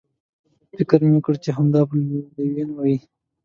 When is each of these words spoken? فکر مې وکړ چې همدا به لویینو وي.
فکر 0.75 0.99
مې 1.05 1.11
وکړ 1.15 1.35
چې 1.43 1.49
همدا 1.57 1.81
به 1.87 1.93
لویینو 2.37 2.75
وي. 2.83 2.97